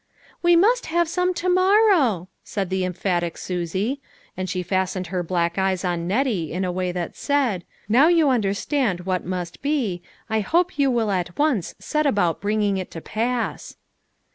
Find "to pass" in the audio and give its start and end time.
12.89-13.77